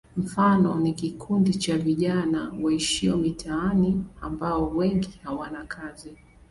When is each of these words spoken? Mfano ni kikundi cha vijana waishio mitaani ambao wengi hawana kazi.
Mfano 0.17 0.79
ni 0.79 0.93
kikundi 0.93 1.53
cha 1.53 1.77
vijana 1.77 2.51
waishio 2.61 3.17
mitaani 3.17 4.05
ambao 4.21 4.69
wengi 4.69 5.19
hawana 5.23 5.63
kazi. 5.65 6.17